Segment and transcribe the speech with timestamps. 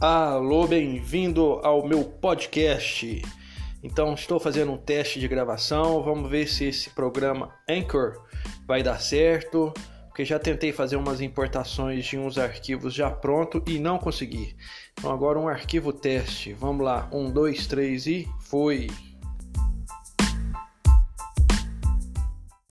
[0.00, 3.20] Alô, bem-vindo ao meu podcast.
[3.82, 6.02] Então, estou fazendo um teste de gravação.
[6.02, 8.14] Vamos ver se esse programa Anchor
[8.66, 9.70] vai dar certo.
[10.06, 14.56] Porque já tentei fazer umas importações de uns arquivos já pronto e não consegui.
[14.94, 16.54] Então, agora um arquivo teste.
[16.54, 18.86] Vamos lá, um, dois, três e foi.